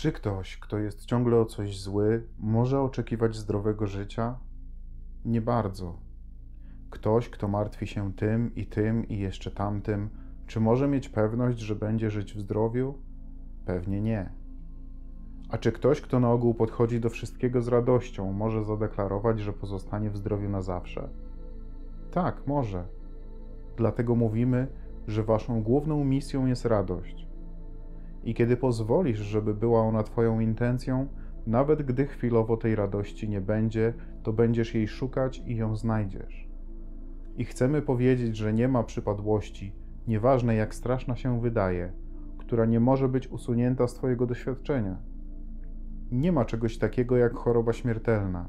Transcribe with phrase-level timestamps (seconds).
[0.00, 4.38] Czy ktoś, kto jest ciągle o coś zły, może oczekiwać zdrowego życia?
[5.24, 5.96] Nie bardzo.
[6.90, 10.10] Ktoś, kto martwi się tym i tym i jeszcze tamtym,
[10.46, 12.94] czy może mieć pewność, że będzie żyć w zdrowiu?
[13.66, 14.30] Pewnie nie.
[15.48, 20.10] A czy ktoś, kto na ogół podchodzi do wszystkiego z radością, może zadeklarować, że pozostanie
[20.10, 21.08] w zdrowiu na zawsze?
[22.10, 22.84] Tak, może.
[23.76, 24.66] Dlatego mówimy,
[25.08, 27.29] że waszą główną misją jest radość.
[28.24, 31.08] I kiedy pozwolisz, żeby była ona Twoją intencją,
[31.46, 36.48] nawet gdy chwilowo tej radości nie będzie, to będziesz jej szukać i ją znajdziesz.
[37.36, 39.74] I chcemy powiedzieć, że nie ma przypadłości,
[40.08, 41.92] nieważne jak straszna się wydaje,
[42.38, 44.96] która nie może być usunięta z Twojego doświadczenia.
[46.12, 48.48] Nie ma czegoś takiego jak choroba śmiertelna.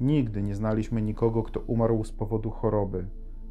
[0.00, 3.06] Nigdy nie znaliśmy nikogo, kto umarł z powodu choroby,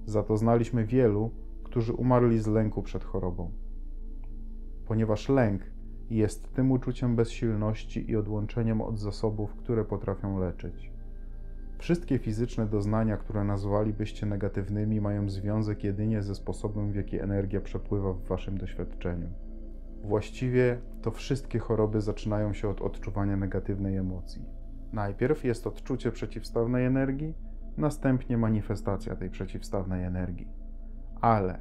[0.06, 1.32] za to znaliśmy wielu,
[1.64, 3.52] którzy umarli z lęku przed chorobą
[4.86, 5.62] ponieważ lęk
[6.10, 10.92] jest tym uczuciem bezsilności i odłączeniem od zasobów, które potrafią leczyć.
[11.78, 18.14] Wszystkie fizyczne doznania, które nazwalibyście negatywnymi, mają związek jedynie ze sposobem, w jaki energia przepływa
[18.14, 19.28] w waszym doświadczeniu.
[20.04, 24.46] Właściwie to wszystkie choroby zaczynają się od odczuwania negatywnej emocji.
[24.94, 27.34] Najpierw jest odczucie przeciwstawnej energii,
[27.78, 30.48] następnie manifestacja tej przeciwstawnej energii.
[31.22, 31.60] Ale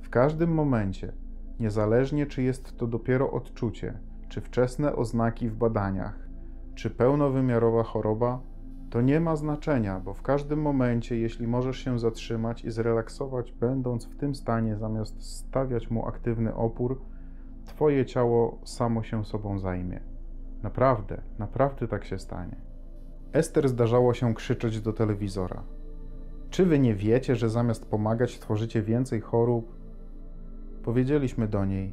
[0.00, 1.12] w każdym momencie,
[1.60, 6.28] niezależnie czy jest to dopiero odczucie, czy wczesne oznaki w badaniach,
[6.74, 8.40] czy pełnowymiarowa choroba,
[8.90, 14.04] to nie ma znaczenia, bo w każdym momencie, jeśli możesz się zatrzymać i zrelaksować, będąc
[14.04, 17.00] w tym stanie, zamiast stawiać mu aktywny opór,
[17.70, 20.00] Twoje ciało samo się sobą zajmie.
[20.62, 22.56] Naprawdę, naprawdę tak się stanie.
[23.32, 25.62] Ester zdarzało się krzyczeć do telewizora.
[26.50, 29.76] Czy wy nie wiecie, że zamiast pomagać, tworzycie więcej chorób
[30.82, 31.92] Powiedzieliśmy do niej: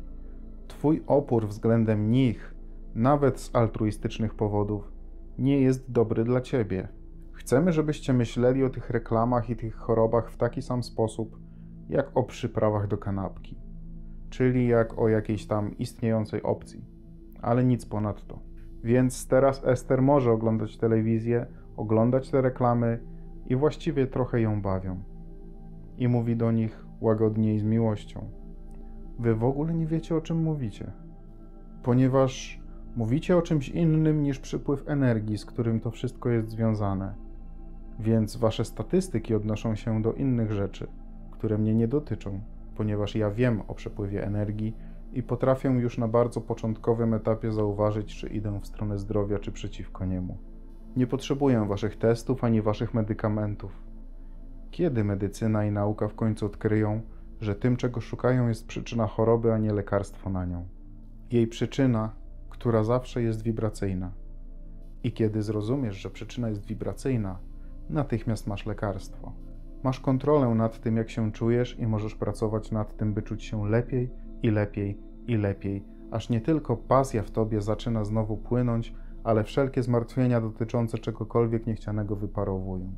[0.67, 2.55] Twój opór względem nich,
[2.95, 4.91] nawet z altruistycznych powodów,
[5.37, 6.87] nie jest dobry dla ciebie.
[7.31, 11.39] Chcemy, żebyście myśleli o tych reklamach i tych chorobach w taki sam sposób,
[11.89, 13.57] jak o przyprawach do kanapki,
[14.29, 16.85] czyli jak o jakiejś tam istniejącej opcji,
[17.41, 18.39] ale nic ponadto.
[18.83, 21.45] Więc teraz Ester może oglądać telewizję,
[21.77, 22.99] oglądać te reklamy
[23.45, 25.03] i właściwie trochę ją bawią.
[25.97, 28.46] I mówi do nich łagodnie i z miłością.
[29.19, 30.91] Wy w ogóle nie wiecie, o czym mówicie,
[31.83, 32.59] ponieważ
[32.95, 37.15] mówicie o czymś innym niż przypływ energii, z którym to wszystko jest związane.
[37.99, 40.87] Więc wasze statystyki odnoszą się do innych rzeczy,
[41.31, 42.39] które mnie nie dotyczą,
[42.75, 44.75] ponieważ ja wiem o przepływie energii
[45.13, 50.05] i potrafię już na bardzo początkowym etapie zauważyć, czy idę w stronę zdrowia, czy przeciwko
[50.05, 50.37] niemu.
[50.95, 53.83] Nie potrzebuję waszych testów ani waszych medykamentów.
[54.71, 57.01] Kiedy medycyna i nauka w końcu odkryją,
[57.41, 60.67] że tym, czego szukają, jest przyczyna choroby, a nie lekarstwo na nią.
[61.31, 62.15] Jej przyczyna,
[62.49, 64.11] która zawsze jest wibracyjna.
[65.03, 67.39] I kiedy zrozumiesz, że przyczyna jest wibracyjna,
[67.89, 69.31] natychmiast masz lekarstwo.
[69.83, 73.69] Masz kontrolę nad tym, jak się czujesz, i możesz pracować nad tym, by czuć się
[73.69, 74.09] lepiej
[74.43, 78.93] i lepiej i lepiej, aż nie tylko pasja w tobie zaczyna znowu płynąć,
[79.23, 82.95] ale wszelkie zmartwienia dotyczące czegokolwiek niechcianego wyparowują.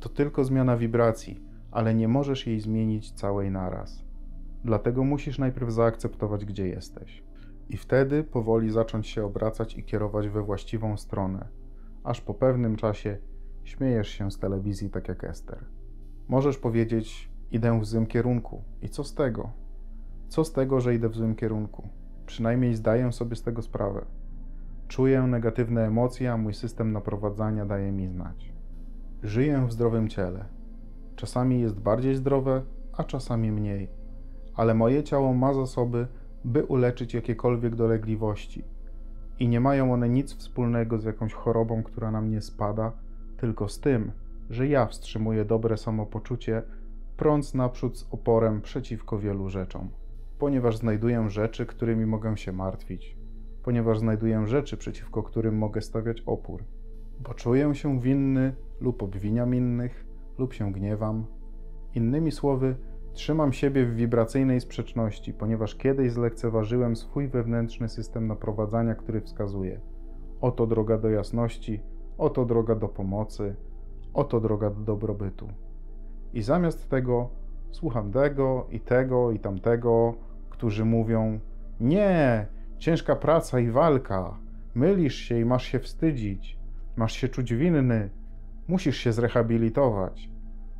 [0.00, 4.04] To tylko zmiana wibracji ale nie możesz jej zmienić całej naraz.
[4.64, 7.22] Dlatego musisz najpierw zaakceptować, gdzie jesteś.
[7.68, 11.48] I wtedy powoli zacząć się obracać i kierować we właściwą stronę,
[12.04, 13.18] aż po pewnym czasie
[13.64, 15.64] śmiejesz się z telewizji tak jak Ester.
[16.28, 18.62] Możesz powiedzieć: Idę w złym kierunku.
[18.82, 19.50] I co z tego?
[20.28, 21.88] Co z tego, że idę w złym kierunku?
[22.26, 24.04] Przynajmniej zdaję sobie z tego sprawę.
[24.88, 28.52] Czuję negatywne emocje, a mój system naprowadzania daje mi znać.
[29.22, 30.44] Żyję w zdrowym ciele,
[31.22, 32.62] Czasami jest bardziej zdrowe,
[32.92, 33.88] a czasami mniej,
[34.54, 36.06] ale moje ciało ma zasoby,
[36.44, 38.64] by uleczyć jakiekolwiek dolegliwości.
[39.38, 42.92] I nie mają one nic wspólnego z jakąś chorobą, która na mnie spada,
[43.36, 44.12] tylko z tym,
[44.50, 46.62] że ja wstrzymuję dobre samopoczucie,
[47.16, 49.88] prąc naprzód z oporem przeciwko wielu rzeczom.
[50.38, 53.16] Ponieważ znajduję rzeczy, którymi mogę się martwić,
[53.62, 56.64] ponieważ znajduję rzeczy, przeciwko którym mogę stawiać opór,
[57.20, 61.26] bo czuję się winny lub obwiniam innych, lub się gniewam.
[61.94, 62.76] Innymi słowy,
[63.12, 69.80] trzymam siebie w wibracyjnej sprzeczności, ponieważ kiedyś zlekceważyłem swój wewnętrzny system naprowadzania, który wskazuje:
[70.40, 71.80] oto droga do jasności,
[72.18, 73.56] oto droga do pomocy,
[74.14, 75.48] oto droga do dobrobytu.
[76.32, 77.30] I zamiast tego
[77.70, 80.14] słucham tego i tego i tamtego,
[80.50, 81.40] którzy mówią:
[81.80, 82.46] Nie,
[82.78, 84.38] ciężka praca i walka,
[84.74, 86.58] mylisz się i masz się wstydzić,
[86.96, 88.10] masz się czuć winny,
[88.68, 90.30] Musisz się zrehabilitować.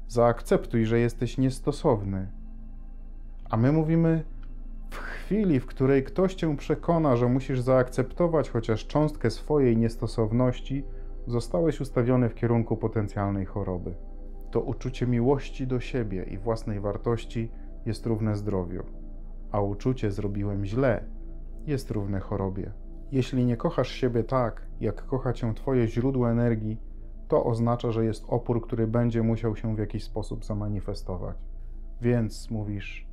[0.08, 2.32] Zaakceptuj, że jesteś niestosowny.
[3.50, 4.25] A my mówimy:
[4.90, 10.84] w chwili, w której ktoś cię przekona, że musisz zaakceptować chociaż cząstkę swojej niestosowności,
[11.26, 13.94] zostałeś ustawiony w kierunku potencjalnej choroby.
[14.50, 17.50] To uczucie miłości do siebie i własnej wartości
[17.87, 18.82] jest równe zdrowiu,
[19.52, 21.05] a uczucie zrobiłem źle
[21.67, 22.73] jest równe chorobie.
[23.12, 26.81] Jeśli nie kochasz siebie tak, jak kocha cię Twoje źródło energii,
[27.32, 31.37] to oznacza, że jest opór, który będzie musiał się w jakiś sposób zamanifestować.
[32.00, 33.06] Więc mówisz,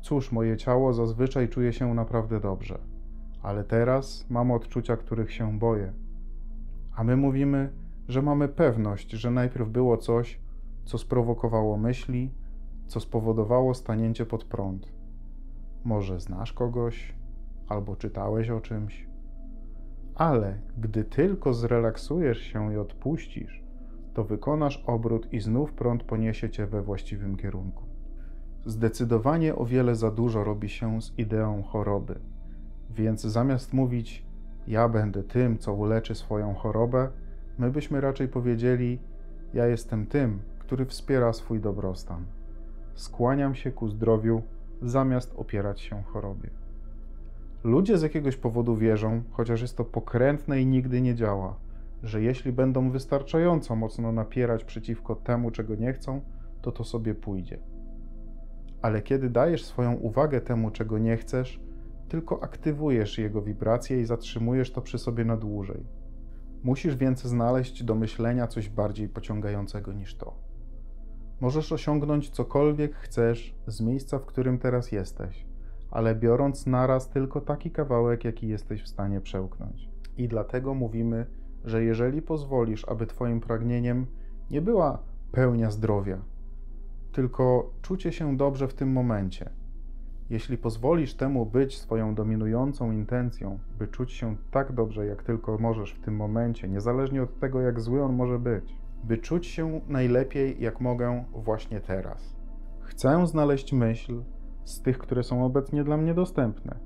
[0.00, 2.78] cóż, moje ciało zazwyczaj czuje się naprawdę dobrze,
[3.42, 5.92] ale teraz mam odczucia, których się boję.
[6.96, 7.72] A my mówimy,
[8.08, 10.40] że mamy pewność, że najpierw było coś,
[10.84, 12.30] co sprowokowało myśli,
[12.86, 14.92] co spowodowało stanięcie pod prąd.
[15.84, 17.14] Może znasz kogoś,
[17.68, 19.06] albo czytałeś o czymś,
[20.16, 23.62] ale gdy tylko zrelaksujesz się i odpuścisz,
[24.14, 27.82] to wykonasz obrót i znów prąd poniesie cię we właściwym kierunku.
[28.66, 32.18] Zdecydowanie o wiele za dużo robi się z ideą choroby,
[32.90, 34.26] więc zamiast mówić,
[34.68, 37.08] ja będę tym, co uleczy swoją chorobę,
[37.58, 38.98] my byśmy raczej powiedzieli,
[39.54, 42.24] ja jestem tym, który wspiera swój dobrostan.
[42.94, 44.42] Skłaniam się ku zdrowiu,
[44.82, 46.50] zamiast opierać się chorobie.
[47.66, 51.56] Ludzie z jakiegoś powodu wierzą, chociaż jest to pokrętne i nigdy nie działa,
[52.02, 56.20] że jeśli będą wystarczająco mocno napierać przeciwko temu, czego nie chcą,
[56.62, 57.58] to to sobie pójdzie.
[58.82, 61.60] Ale kiedy dajesz swoją uwagę temu, czego nie chcesz,
[62.08, 65.84] tylko aktywujesz jego wibracje i zatrzymujesz to przy sobie na dłużej.
[66.62, 70.34] Musisz więc znaleźć do myślenia coś bardziej pociągającego niż to.
[71.40, 75.55] Możesz osiągnąć cokolwiek chcesz z miejsca, w którym teraz jesteś
[75.90, 79.88] ale biorąc naraz tylko taki kawałek, jaki jesteś w stanie przełknąć.
[80.16, 81.26] I dlatego mówimy,
[81.64, 84.06] że jeżeli pozwolisz, aby Twoim pragnieniem
[84.50, 84.98] nie była
[85.32, 86.18] pełnia zdrowia,
[87.12, 89.50] tylko czucie się dobrze w tym momencie,
[90.30, 95.92] jeśli pozwolisz temu być swoją dominującą intencją, by czuć się tak dobrze, jak tylko możesz
[95.92, 100.62] w tym momencie, niezależnie od tego, jak zły on może być, by czuć się najlepiej,
[100.62, 102.36] jak mogę właśnie teraz.
[102.80, 104.22] Chcę znaleźć myśl,
[104.66, 106.76] z tych, które są obecnie dla mnie dostępne.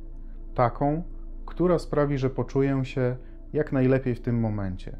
[0.54, 1.02] Taką,
[1.46, 3.16] która sprawi, że poczuję się
[3.52, 4.96] jak najlepiej w tym momencie.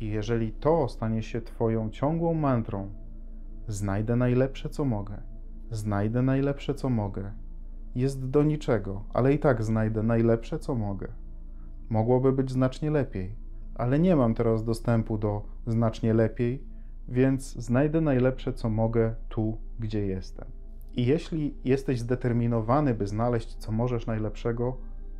[0.00, 2.90] I jeżeli to stanie się Twoją ciągłą mantrą,
[3.68, 5.22] znajdę najlepsze, co mogę,
[5.70, 7.32] znajdę najlepsze, co mogę,
[7.94, 11.08] jest do niczego, ale i tak znajdę najlepsze, co mogę.
[11.88, 13.36] Mogłoby być znacznie lepiej,
[13.74, 16.64] ale nie mam teraz dostępu do znacznie lepiej,
[17.08, 20.63] więc znajdę najlepsze, co mogę tu, gdzie jestem.
[20.96, 24.76] I jeśli jesteś zdeterminowany, by znaleźć co możesz najlepszego,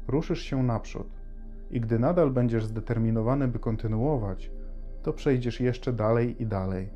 [0.08, 1.06] ruszysz się naprzód.
[1.70, 4.50] I gdy nadal będziesz zdeterminowany, by kontynuować,
[5.02, 6.88] to przejdziesz jeszcze dalej i dalej.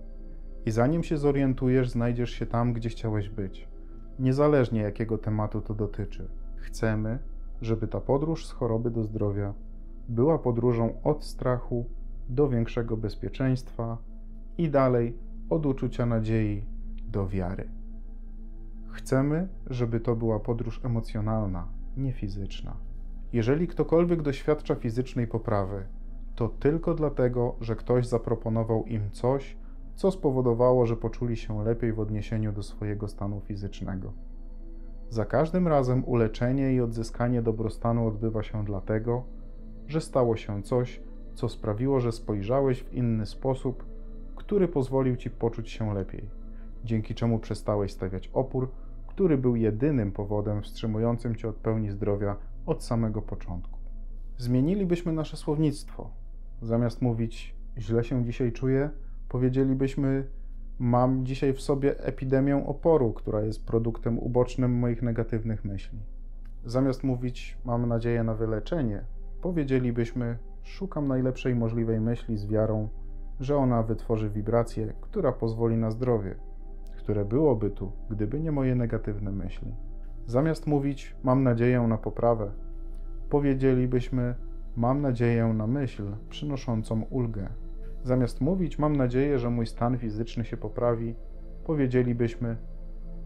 [0.66, 3.68] I zanim się zorientujesz, znajdziesz się tam, gdzie chciałeś być.
[4.18, 6.28] Niezależnie jakiego tematu to dotyczy.
[6.56, 7.18] Chcemy,
[7.60, 9.54] żeby ta podróż z choroby do zdrowia
[10.08, 11.84] była podróżą od strachu
[12.28, 13.98] do większego bezpieczeństwa
[14.58, 15.16] i dalej
[15.50, 16.64] od uczucia nadziei
[17.08, 17.77] do wiary.
[18.98, 22.76] Chcemy, żeby to była podróż emocjonalna, nie fizyczna.
[23.32, 25.86] Jeżeli ktokolwiek doświadcza fizycznej poprawy,
[26.34, 29.56] to tylko dlatego, że ktoś zaproponował im coś,
[29.94, 34.12] co spowodowało, że poczuli się lepiej w odniesieniu do swojego stanu fizycznego.
[35.10, 39.22] Za każdym razem uleczenie i odzyskanie dobrostanu odbywa się dlatego,
[39.86, 41.00] że stało się coś,
[41.34, 43.84] co sprawiło, że spojrzałeś w inny sposób,
[44.36, 46.30] który pozwolił ci poczuć się lepiej,
[46.84, 48.68] dzięki czemu przestałeś stawiać opór
[49.18, 53.78] który był jedynym powodem wstrzymującym cię od pełni zdrowia od samego początku.
[54.36, 56.10] Zmienilibyśmy nasze słownictwo.
[56.62, 58.90] Zamiast mówić źle się dzisiaj czuję,
[59.28, 60.28] powiedzielibyśmy
[60.78, 65.98] mam dzisiaj w sobie epidemię oporu, która jest produktem ubocznym moich negatywnych myśli.
[66.64, 69.04] Zamiast mówić mam nadzieję na wyleczenie,
[69.42, 72.88] powiedzielibyśmy szukam najlepszej możliwej myśli z wiarą,
[73.40, 76.47] że ona wytworzy wibrację, która pozwoli na zdrowie
[77.08, 79.74] które byłoby tu, gdyby nie moje negatywne myśli.
[80.26, 82.50] Zamiast mówić, mam nadzieję na poprawę,
[83.30, 84.34] powiedzielibyśmy,
[84.76, 87.48] mam nadzieję na myśl przynoszącą ulgę.
[88.04, 91.14] Zamiast mówić, mam nadzieję, że mój stan fizyczny się poprawi,
[91.64, 92.56] powiedzielibyśmy,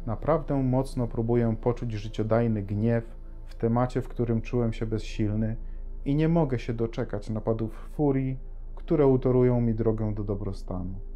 [0.06, 3.04] naprawdę mocno próbuję poczuć życiodajny gniew
[3.46, 5.56] w temacie, w którym czułem się bezsilny
[6.04, 8.38] i nie mogę się doczekać napadów furii,
[8.74, 11.11] które utorują mi drogę do dobrostanu.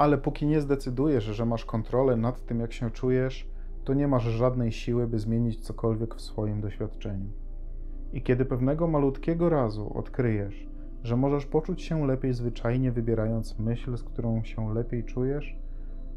[0.00, 3.50] Ale póki nie zdecydujesz, że masz kontrolę nad tym, jak się czujesz,
[3.84, 7.30] to nie masz żadnej siły, by zmienić cokolwiek w swoim doświadczeniu.
[8.12, 10.68] I kiedy pewnego malutkiego razu odkryjesz,
[11.02, 15.58] że możesz poczuć się lepiej zwyczajnie wybierając myśl, z którą się lepiej czujesz,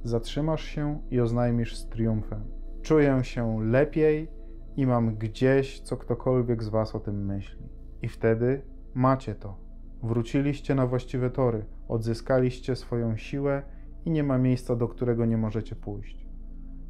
[0.03, 2.43] zatrzymasz się i oznajmisz z triumfem.
[2.81, 4.31] Czuję się lepiej
[4.75, 7.69] i mam gdzieś, co ktokolwiek z Was o tym myśli.
[8.01, 8.61] I wtedy
[8.93, 9.62] macie to.
[10.03, 13.63] Wróciliście na właściwe tory, odzyskaliście swoją siłę
[14.05, 16.27] i nie ma miejsca, do którego nie możecie pójść.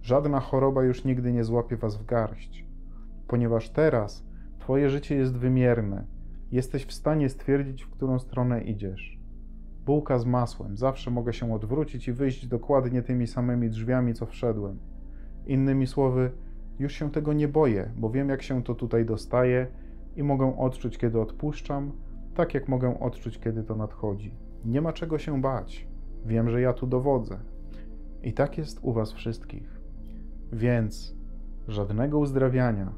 [0.01, 2.65] Żadna choroba już nigdy nie złapie Was w garść,
[3.27, 4.23] ponieważ teraz
[4.63, 6.05] Twoje życie jest wymierne.
[6.51, 9.19] Jesteś w stanie stwierdzić, w którą stronę idziesz.
[9.85, 14.79] Bułka z masłem, zawsze mogę się odwrócić i wyjść dokładnie tymi samymi drzwiami, co wszedłem.
[15.45, 16.31] Innymi słowy,
[16.79, 19.67] już się tego nie boję, bo wiem, jak się to tutaj dostaje
[20.15, 21.91] i mogę odczuć, kiedy odpuszczam,
[22.35, 24.35] tak jak mogę odczuć, kiedy to nadchodzi.
[24.65, 25.87] Nie ma czego się bać.
[26.25, 27.39] Wiem, że ja tu dowodzę.
[28.23, 29.81] I tak jest u Was wszystkich.
[30.53, 31.15] Więc
[31.67, 32.93] żadnego uzdrawiania,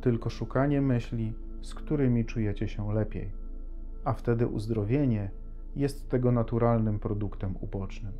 [0.00, 3.32] tylko szukanie myśli, z którymi czujecie się lepiej.
[4.04, 5.30] A wtedy uzdrowienie
[5.76, 8.12] jest tego naturalnym produktem ubocznym.